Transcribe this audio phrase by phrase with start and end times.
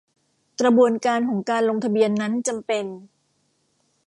[0.61, 2.85] กระบวนการของการลงทะเบียนนั้นจำเป็น